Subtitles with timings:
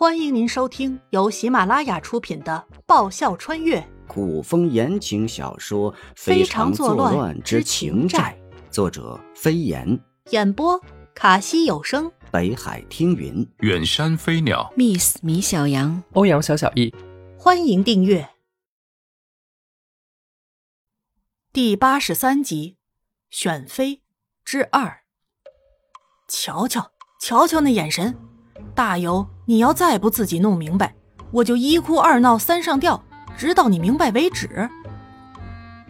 [0.00, 3.86] 欢迎您收听由喜马拉雅出品的《爆笑穿越。
[4.08, 8.34] 古风言情小说《非常作乱之情债》，
[8.72, 10.00] 作者飞檐，
[10.30, 10.80] 演播
[11.14, 16.94] 卡西有声，北海听云，远山飞鸟，Miss 米小羊，欧阳小小易。
[17.38, 18.26] 欢迎订阅。
[21.52, 22.78] 第八十三集
[23.36, 24.00] 《选妃
[24.46, 24.86] 之二》。
[26.26, 28.29] 瞧瞧，瞧瞧那眼神！
[28.80, 30.94] 大有，你要再不自己弄明白，
[31.32, 33.04] 我就一哭二闹三上吊，
[33.36, 34.70] 直到你明白为止。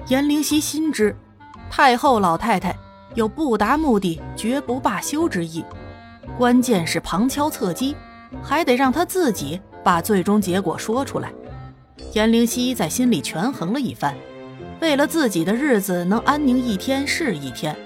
[0.09, 1.15] 颜灵犀心知，
[1.71, 2.77] 太后老太太
[3.15, 5.65] 有不达目的绝不罢休之意，
[6.37, 7.95] 关键是旁敲侧击，
[8.43, 11.33] 还得让她自己把最终结果说出来。
[12.15, 14.17] 颜灵犀在心里权衡了一番，
[14.81, 17.77] 为了自己的日子能安宁一天是一天，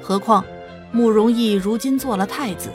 [0.00, 0.44] 何况
[0.92, 2.70] 慕容逸如今做了太子，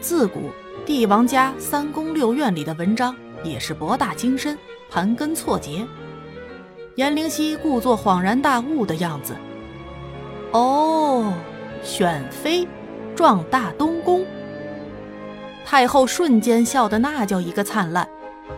[0.00, 0.50] 自古。
[0.84, 4.58] 帝王家三宫六院里的文章也是博大精深，
[4.90, 5.86] 盘根错节。
[6.96, 9.36] 颜灵犀故作恍然大悟的样子。
[10.50, 11.32] 哦，
[11.82, 12.66] 选妃，
[13.14, 14.26] 壮大东宫。
[15.64, 18.06] 太后瞬间笑得那叫一个灿烂，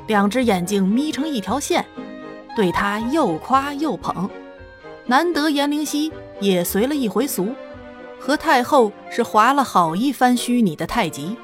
[0.07, 1.85] 两只眼睛眯成一条线，
[2.57, 4.29] 对他又夸又捧。
[5.07, 7.55] 难得颜灵犀也随了一回俗，
[8.19, 11.37] 和太后是划了好一番虚拟的太极。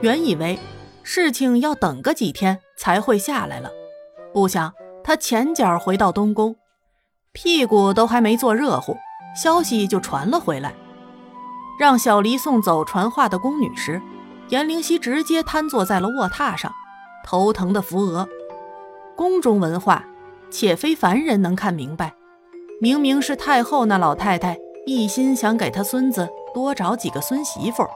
[0.00, 0.58] 原以为
[1.02, 3.70] 事情要等个几天才会下来了，
[4.32, 4.72] 不想
[5.04, 6.56] 他前脚回到东宫，
[7.32, 8.96] 屁股都还没坐热乎，
[9.36, 10.74] 消息就传了回来。
[11.78, 14.00] 让小黎送走传话的宫女时，
[14.48, 16.72] 颜灵犀直接瘫坐在了卧榻上，
[17.24, 18.26] 头疼的扶额。
[19.16, 20.04] 宫中文化，
[20.50, 22.14] 且非凡人能看明白。
[22.80, 24.56] 明明是太后那老太太
[24.86, 27.86] 一心想给她孙子多找几个孙媳妇，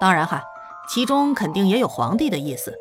[0.00, 0.40] 当然哈。
[0.88, 2.72] 其中肯定也有皇帝的意思。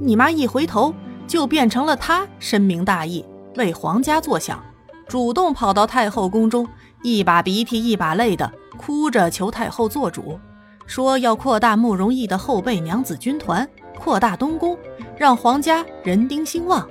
[0.00, 0.94] 你妈一回头，
[1.26, 3.24] 就变成了她深明大义，
[3.56, 4.62] 为皇家着想，
[5.08, 6.68] 主动跑到太后宫中，
[7.02, 10.38] 一把鼻涕一把泪的哭着求太后做主，
[10.86, 13.68] 说要扩大慕容逸的后备娘子军团，
[13.98, 14.78] 扩大东宫，
[15.16, 16.88] 让皇家人丁兴旺。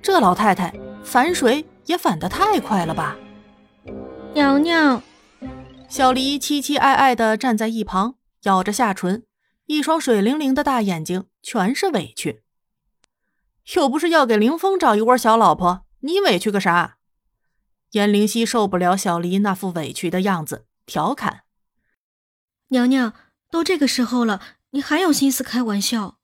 [0.00, 3.16] 这老太太反水也反得太快了吧？
[4.34, 5.02] 娘娘，
[5.88, 8.14] 小黎凄凄哀哀地站在一旁。
[8.42, 9.24] 咬着下唇，
[9.66, 12.42] 一双水灵灵的大眼睛全是委屈。
[13.74, 16.96] 又不是要给林峰找一窝小老婆，你委屈个啥？
[17.92, 21.44] 颜灵犀受不了小黎那副委屈的样子，调侃
[22.68, 23.14] ：“娘娘，
[23.50, 26.18] 都这个时候了，你还有心思开玩笑？”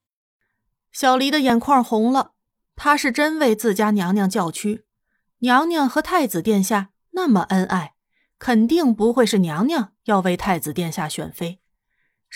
[0.93, 2.33] 小黎的眼眶红了，
[2.77, 4.85] 她是真为自家娘娘叫屈。
[5.39, 7.95] 娘娘和太子殿下那么恩爱，
[8.39, 11.61] 肯定不会是娘娘要为太子殿下选妃。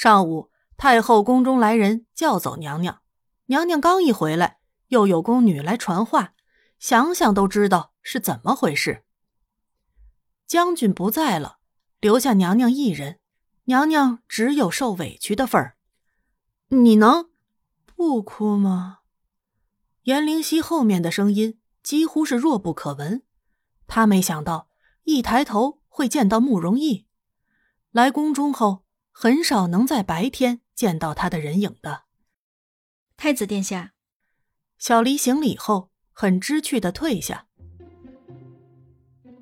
[0.01, 3.03] 上午，太后宫中来人叫走娘娘，
[3.47, 6.35] 娘娘刚一回来，又有宫女来传话，
[6.79, 9.03] 想想都知道是怎么回事。
[10.47, 11.59] 将军不在了，
[11.99, 13.19] 留下娘娘一人，
[13.65, 15.77] 娘娘只有受委屈的份儿。
[16.69, 17.31] 你能
[17.85, 18.99] 不哭吗？
[20.05, 23.25] 颜灵犀后面的声音几乎是弱不可闻。
[23.89, 24.69] 他没想到
[25.03, 27.09] 一抬头会见到慕容逸，
[27.91, 28.85] 来宫中后。
[29.21, 32.03] 很少能在白天见到他的人影的。
[33.17, 33.91] 太子殿下，
[34.79, 37.47] 小离行礼后很知趣的退下。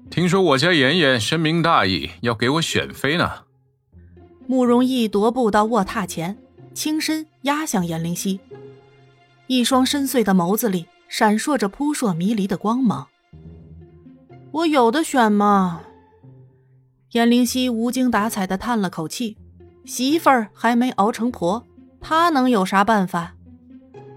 [0.09, 3.45] 听说我家妍妍深明大义，要给我选妃呢。
[4.47, 6.39] 慕容逸踱步到卧榻前，
[6.73, 8.41] 轻身压向颜灵犀，
[9.47, 13.09] 一双深邃的眸子里闪烁着扑朔迷离的光芒。
[14.53, 15.83] 我有的选吗？
[17.11, 19.37] 颜灵犀无精打采的叹了口气。
[19.87, 21.65] 媳妇儿还没熬成婆，
[22.01, 23.35] 他能有啥办法？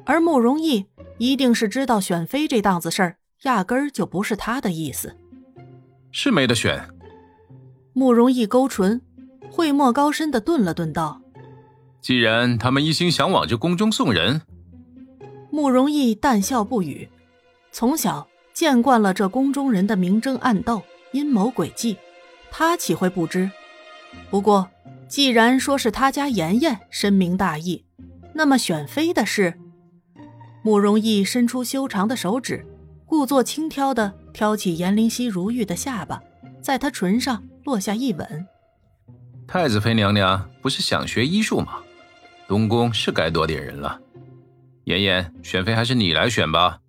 [0.03, 0.87] 而慕容逸
[1.19, 5.15] 一定是知道选妃这档子事儿，压根儿就不是他的意思，
[6.11, 6.89] 是没得选。
[7.93, 8.99] 慕容逸勾唇，
[9.51, 11.21] 讳莫高深的顿了顿，道
[12.01, 14.41] ：“既然他们一心想往这宫中送人。”
[15.51, 17.07] 慕容逸淡笑不语，
[17.71, 20.81] 从小见惯了这宫中人的明争暗斗、
[21.11, 21.97] 阴谋诡计，
[22.49, 23.51] 他岂会不知？
[24.31, 24.67] 不过。
[25.09, 27.83] 既然说是他家妍妍深明大义，
[28.35, 29.55] 那么选妃的事，
[30.61, 32.63] 慕容逸伸出修长的手指，
[33.07, 36.21] 故作轻佻地挑起颜灵犀如玉的下巴，
[36.61, 38.47] 在她唇上落下一吻。
[39.47, 41.79] 太子妃娘娘不是想学医术吗？
[42.47, 43.99] 东宫是该多点人了。
[44.83, 46.81] 妍妍，选妃还是你来选吧，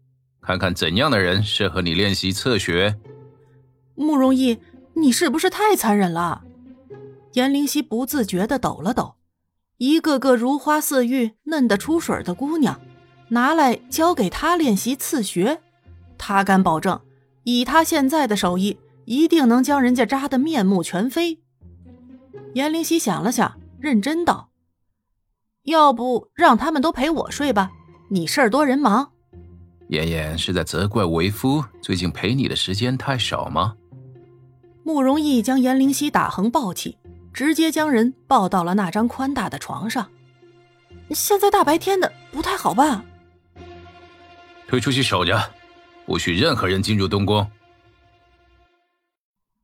[0.43, 2.99] 看看怎样的人适合你练习侧学。
[3.95, 4.59] 慕容逸，
[4.93, 6.43] 你是不是太残忍了？
[7.33, 9.15] 颜灵犀不自觉地抖了抖，
[9.77, 12.81] 一个个如花似玉、嫩得出水的姑娘，
[13.29, 15.61] 拿来教给他练习刺穴，
[16.19, 17.01] 他敢保证，
[17.45, 21.41] 以他现在的手艺，一定能将人家扎得面目全非。
[22.55, 24.51] 颜灵犀想了想，认真道
[25.65, 27.71] ：“要不让他们都陪我睡吧，
[28.09, 29.13] 你事儿多人忙。”
[29.91, 33.77] 妍妍是在责怪为夫最近陪你的时间太少吗？
[34.83, 36.97] 慕容易将颜灵犀打横抱起。
[37.33, 40.11] 直接将人抱到了那张宽大的床上。
[41.11, 43.05] 现在大白天的不太好吧？
[44.69, 45.53] 退出去守着，
[46.07, 47.51] 不许任何人进入东宫。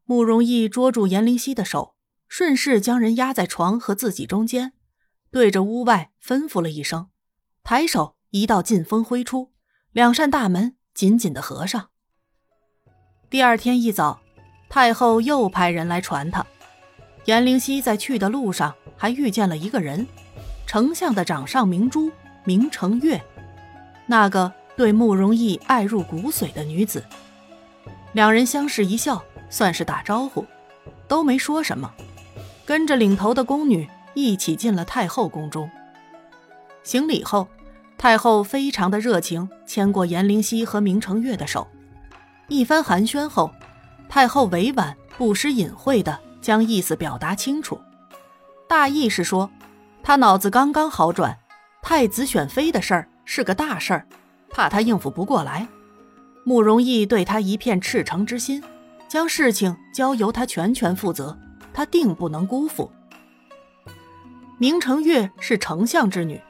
[0.04, 1.94] 慕容逸捉住颜灵犀的手，
[2.28, 4.72] 顺势将人压在床和自己中间，
[5.30, 7.08] 对着屋外吩咐了一声，
[7.62, 9.52] 抬手一道劲风挥出，
[9.92, 11.90] 两扇大门紧紧的合上。
[13.30, 14.20] 第二天一早，
[14.68, 16.44] 太后又派人来传他。
[17.26, 20.06] 颜灵犀在去的路上还遇见了一个人，
[20.64, 22.10] 丞相的掌上明珠
[22.44, 23.20] 明成月，
[24.06, 27.04] 那个对慕容易爱入骨髓的女子。
[28.12, 30.46] 两人相视一笑，算是打招呼，
[31.08, 31.92] 都没说什么，
[32.64, 35.68] 跟着领头的宫女一起进了太后宫中。
[36.84, 37.48] 行礼后，
[37.98, 41.66] 太后非常的热情，牵过颜灵犀和明成月的手，
[42.46, 43.50] 一番寒暄后，
[44.08, 46.20] 太后委婉不失隐晦的。
[46.40, 47.80] 将意思表达清楚，
[48.68, 49.50] 大意是说，
[50.02, 51.38] 他脑子刚刚好转，
[51.82, 54.06] 太子选妃的事儿是个大事儿，
[54.50, 55.66] 怕他应付不过来。
[56.44, 58.62] 慕容易对他一片赤诚之心，
[59.08, 61.36] 将事情交由他全权负责，
[61.72, 62.90] 他定不能辜负。
[64.58, 66.40] 明成月是丞相之女，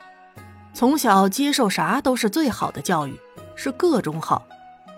[0.74, 3.18] 从小接受啥都是最好的教育，
[3.54, 4.46] 是各种好，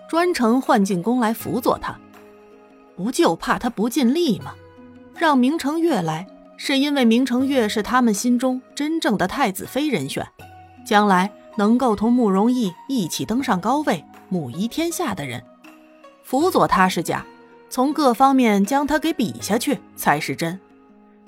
[0.09, 1.97] 专程换进宫来辅佐他，
[2.97, 4.53] 不就怕他不尽力吗？
[5.19, 6.25] 让明成月来，
[6.55, 10.25] 是因为明成月是他们心中真正的太子妃人选，
[10.85, 15.43] 将来能够同慕容易一起登上高位，母仪天下的人。
[16.23, 17.25] 辅佐他是假，
[17.69, 20.57] 从各方面将他给比下去才是真。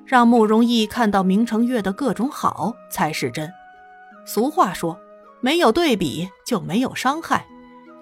[0.06, 3.52] 让慕容易看到明成月的各种好才是真。
[4.26, 4.98] 俗话说，
[5.42, 7.46] 没有对比就没有伤害，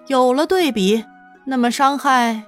[0.06, 1.04] 有了对比，
[1.46, 2.44] 那么伤害。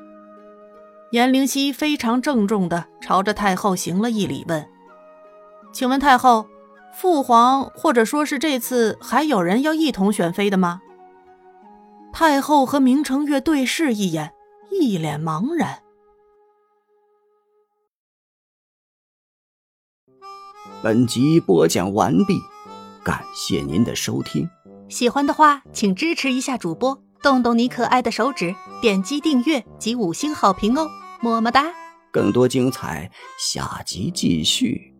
[1.12, 4.66] 颜灵犀非常郑重地朝着太后行了一礼，问
[5.70, 6.46] ：“请问太后，
[6.94, 10.80] 父皇或者说是这次还有人要一同选妃的吗？”
[12.14, 14.32] 太后和明成月对视一眼，
[14.70, 15.82] 一脸茫然。
[20.82, 22.38] 本集播讲完毕，
[23.04, 24.48] 感谢您的收听。
[24.88, 30.88] 喜欢的话，请支持一下主播，动动你可爱的手指，点击订阅及五星好评哦！
[31.22, 31.72] 么么哒！
[32.10, 33.08] 更多精彩，
[33.38, 34.91] 下集继续。